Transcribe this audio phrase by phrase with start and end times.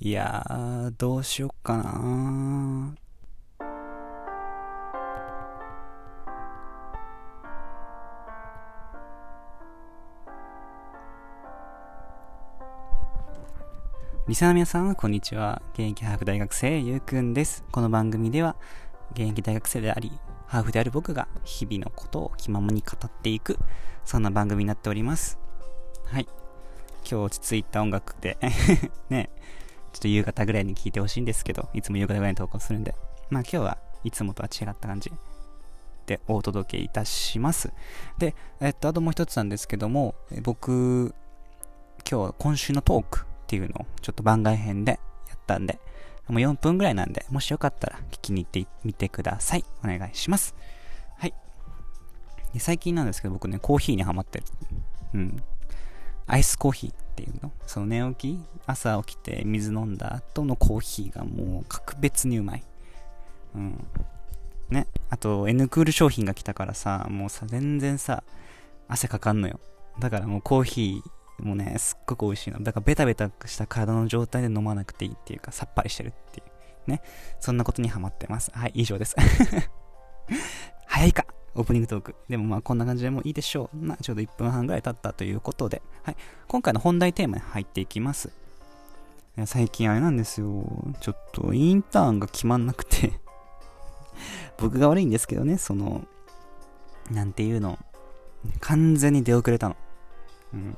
[0.00, 2.94] いやー、どうしよっかな
[14.26, 15.62] リサの皆さん、こんにちは。
[15.74, 17.62] 現役ハーフ大学生、ゆうくんです。
[17.70, 18.56] この番組では、
[19.12, 20.10] 現役大学生であり、
[20.46, 23.58] ハーフである僕が日々のことを気ままに語っていく、
[24.04, 25.38] そんな番組になっております。
[26.06, 26.26] はい。
[27.08, 28.36] 今日落ち着いた音楽で
[29.08, 29.30] ね、
[29.94, 32.96] ちょっと夕方ぐらいに聴いてほしいんですけど、いつも夕方ぐらいに投稿するんで、
[33.30, 35.12] まあ今日はいつもとは違った感じ
[36.06, 37.72] でお届けいたします。
[38.18, 41.14] で、えっと、あともう一つなんですけども、僕、
[42.10, 45.78] 今日は今週のトークっていうのをちょっと番外編でやったんで、
[46.28, 49.64] もう4分ぐらいなんで、もしよかったら聞きに行ってみてください。
[49.84, 50.56] お願いします。
[51.18, 51.34] はい。
[52.52, 54.44] で最近なんですけど、僕ね、コーヒーにハマってる。
[55.14, 55.42] うん。
[56.26, 57.52] アイスコーヒーっていうの？
[57.66, 58.44] その寝起き？
[58.66, 62.64] 朝起きて水飲んだ後のコーヒーがもう格別にうまい。
[63.54, 63.86] うん。
[64.68, 64.88] ね？
[65.10, 68.24] あと、N クール商品が来たからさ、もうさ、全然さ、
[68.88, 69.60] 汗かかんのよ。
[70.00, 72.60] だからもうコーヒーもね、すっごく美味しいの。
[72.62, 76.42] だからベタベタした体の状態で飲まなくていいっていうか、さっぱりしてるってい
[76.86, 76.90] う。
[76.90, 77.00] ね？
[77.38, 78.50] そんなことにハマってます。
[78.52, 79.14] はい、以上です。
[81.54, 82.14] オープニングトーク。
[82.28, 83.86] でもまあこんな感じでもいいでしょう。
[83.86, 86.16] なちょうど1分半ぐらい経ったということで、はい。
[86.48, 88.30] 今回の本題テーマに入っていきます。
[89.46, 90.64] 最近あれなんですよ。
[91.00, 93.20] ちょっとインターンが決まんなくて
[94.58, 96.06] 僕が悪いんですけどね、その、
[97.10, 97.78] なんていうの、
[98.60, 99.76] 完全に出遅れたの。
[100.54, 100.76] うん。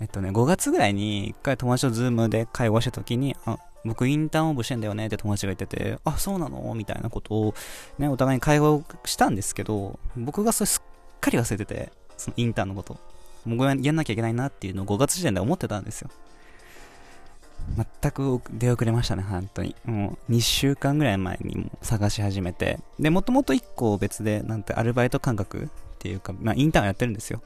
[0.00, 6.74] えっとね、5月ぐらいに一回友達とズームで会話した時に、あ、僕インターン応募してんだよねって友達が言ってて、あ、そうなの？
[6.74, 7.54] みたいなことを、
[7.98, 12.98] ね、お互いに会話をしたんですけど、僕がそれすっかり忘れてて、そのインターンのこと。
[13.44, 16.10] もうやんなきゃいけないなっていうのを5月時点で思ってたんですよ。
[18.02, 19.76] 全く出遅れましたね、本当に。
[19.84, 22.80] もう2週間ぐらい前にも探し始めて。
[22.98, 25.68] で、もともと1個別で、なんてアルバイト感覚っ
[25.98, 27.40] ていうか、まあインターンやってるんですよ。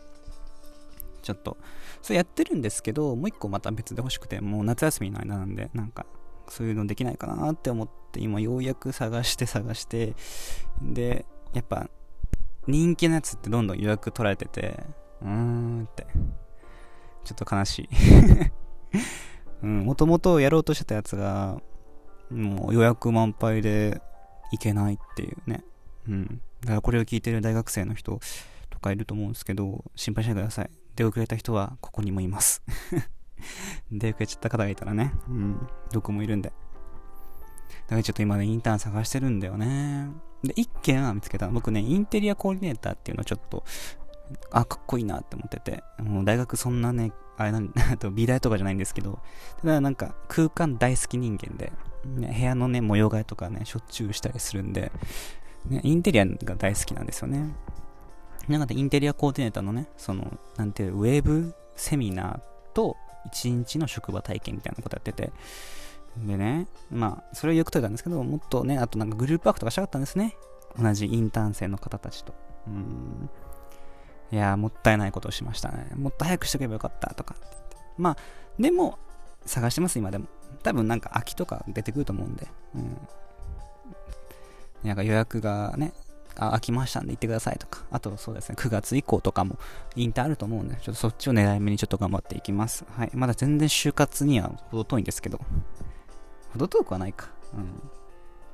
[1.21, 1.57] ちょっと。
[2.03, 6.07] それやってるんですけど、もう1個また別で欲しくて、もう夏休みの間なんで、なんか、
[6.49, 10.15] そういうのできないかなって思って、今ようやく探して探して、
[10.83, 11.89] で、やっぱ、
[12.67, 14.83] 人気のやつってどんどん予約取られてて、
[15.23, 16.07] うーんって、
[17.25, 17.89] ちょっと悲しい。
[19.63, 21.61] うん、もともとやろうとしてたやつが、
[22.31, 24.01] もう予約満杯で
[24.53, 25.65] いけないっていうね。
[26.09, 26.43] うん。
[26.61, 28.21] だからこれを聞いてる大学生の人
[28.71, 30.71] とかいると思うんですけど、心配しないでください。
[30.97, 32.63] 出遅れた人はここにもいます。
[33.91, 36.51] 出遅れちゃった方がいたらね、うん、どこもいるんで。
[36.51, 40.09] だからちょっと今ね、インターン探してるんだよね。
[40.45, 41.49] で、一件は見つけた。
[41.49, 43.65] 僕ね、インテリアコーディネーターっていうのをちょっと、
[44.51, 49.21] あ、かっこいいなって思ってて、もう大学そんなね、あれなん、 あと美大とかじゃないんですけど、
[49.61, 51.73] ただなんか空間大好き人間で、
[52.05, 54.93] ね、部屋のね、模様替えとかね、しょっちゅうしたりするんで、
[55.67, 57.55] ね、インテリアが大好きなんですよね。
[58.59, 62.41] なんかインテリアコーディネーターのね、その、なんていう、ウェブセミナー
[62.75, 62.97] と
[63.33, 65.33] 1日の職場体験みたいなことやってて、
[66.17, 70.37] でね、まあ、それをよく解いたんですけど、もっとね、あとなんかグループワークとかしたかったんですね。
[70.79, 72.35] 同じインターン生の方たちと。
[72.67, 73.31] うん。
[74.33, 75.91] いやー、もったいないことをしましたね。
[75.97, 77.77] もっと早くしとけばよかったとかってって。
[77.99, 78.17] まあ、
[78.59, 78.99] でも、
[79.47, 80.27] 探してます、今でも。
[80.63, 82.47] 多分なんか空きとか出てくると思うんで。
[82.75, 82.99] うん。
[84.85, 85.93] なんか予約がね、
[86.41, 87.85] あ、空きましたんで行ってくださいとか。
[87.91, 89.59] あとそうですね、9月以降とかも
[89.95, 92.85] インターンあると思うんで、ちょっとそっちを狙い目にちょっと頑張っていきます。
[92.97, 93.11] はい。
[93.15, 95.41] まだ全然就活には程遠いんですけど。
[96.53, 97.29] 程遠くはないか。
[97.55, 97.91] うん。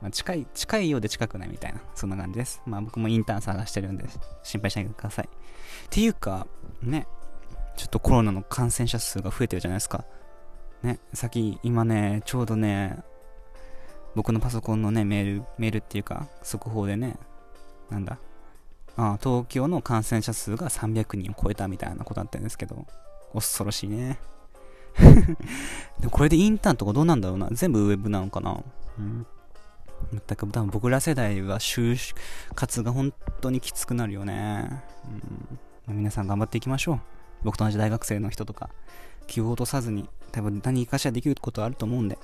[0.02, 2.60] まあ、近い、近いようで近くないみたいな、そんな感じです。
[2.66, 4.04] まあ僕もインターン探してるんで、
[4.42, 5.28] 心配しないでください。
[5.28, 5.28] っ
[5.88, 6.46] ていうか、
[6.82, 7.06] ね、
[7.76, 10.04] ちょっとコロナの感染者数が増えてるじゃないですか。
[10.82, 12.98] ね、さっき、今ね、ちょうどね、
[14.14, 17.18] 僕のパソコンのね、メール、メールっていうか、速報でね、
[17.90, 18.18] なんだ、
[18.96, 22.86] ああ東京の感染者数が300人を超えたみたいなことだったんですけど、
[23.32, 24.18] 恐ろしいね。
[26.00, 27.48] でもこれでインターンとかどうなんだろうな。
[27.52, 28.62] 全部ウェブなのかな？
[28.98, 29.26] うん。
[30.12, 32.14] 全く多分僕ら世代は就
[32.54, 34.82] 活が本当にきつくなるよね。
[35.88, 37.00] うん皆さん頑張っていきましょう。
[37.44, 38.70] 僕と同じ大学生の人とか、
[39.28, 42.18] 気を落とさずに、多分何かしらできることあると思うんで。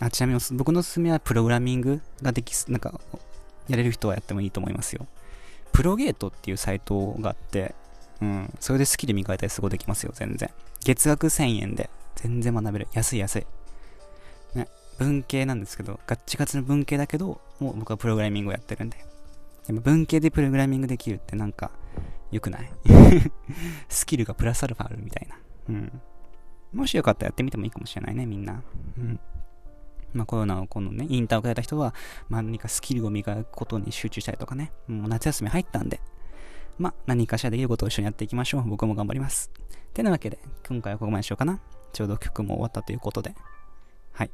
[0.00, 2.98] あ、ちなみに僕のおすすめはプログラミングができ、なんか、
[3.68, 5.06] やれる人はやってもいいと思いますよ。
[5.72, 7.74] プロゲートっていうサイトがあって、
[8.20, 10.50] うん、それでスキル磨いたりすごいできますよ、全然。
[10.84, 12.88] 月額1000円で全然学べる。
[12.92, 13.46] 安い安い。
[14.54, 14.68] ね、
[14.98, 19.04] 文系なんですけど、ガッチガチの文系だけど、もう僕はプログラミングをやってるんで。
[19.66, 21.70] でも文系でプログラミングできるってなんか、
[22.30, 22.70] 良くない？
[23.88, 25.36] スキルがプラスアルファあるみたいな。
[25.70, 26.00] うん。
[26.72, 28.62] もしよかったらやってみてもいいかもしれないね、みんな。
[28.98, 29.20] うん。
[30.14, 31.94] まあ、コロナをこのね、インターを変えた人は、
[32.28, 36.00] まあ、何かスキルを磨くことに集中したりとかね、もう夏休み入ったんで、
[36.78, 38.68] まあ、何かしらできることを一緒にやっていきましょう。
[38.68, 39.50] 僕も頑張ります。
[39.92, 41.60] てなわけで、今回はここまでしようかな。
[41.92, 43.34] ちょうど曲も終わったということで。
[44.12, 44.30] はい。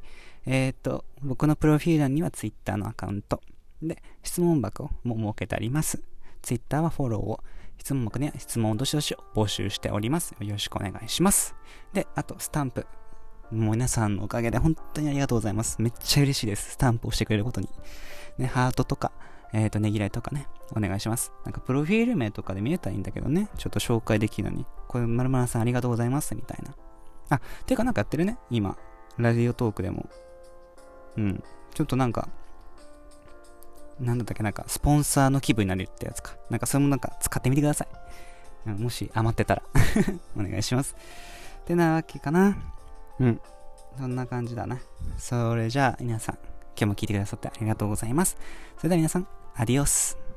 [0.47, 3.43] えー、っと、僕のプロフィール欄には Twitter のアカウント。
[3.83, 6.03] で、質問箱も設けてあります。
[6.43, 7.41] Twitter はフォローを、
[7.79, 10.35] 質問箱には質問をどしどし募集しております。
[10.41, 11.55] よろしくお願いします。
[11.93, 12.87] で、あと、スタンプ。
[13.53, 15.83] もう皆さんのおかげで本当にありがとうございます。
[15.83, 16.73] めっちゃ嬉しいです。
[16.73, 17.69] スタンプをしてくれることに。
[18.39, 19.13] ね、ハートとか、
[19.53, 21.33] えっ、ー、と、ねぎらいとかね、お願いします。
[21.45, 26.75] なんか、プロフィール名とかで見えたらいいんだけどね、ちょっと紹介できるのに、これ、まるまるさんありがとうございます、みたいな。
[27.31, 28.77] あ、ていうかなんかやってるね、今。
[29.19, 30.09] ラジオトークでも。
[31.17, 31.43] うん。
[31.75, 32.29] ちょっとなんか、
[33.99, 36.37] なんだったっけ、なんか、スポンサーの気分になれるってやつか。
[36.49, 37.89] なんか、それもなんか、使ってみてください。
[38.67, 39.63] もし余ってたら
[40.37, 40.95] お願いします。
[41.63, 42.57] ってなわけかな。
[43.21, 43.41] うん。
[43.99, 44.81] そんな感じだな。
[45.19, 48.37] それじゃあ、皆さん、今日も聞いてくださってありがとうございます。
[48.79, 50.30] それでは皆さん、アディオス。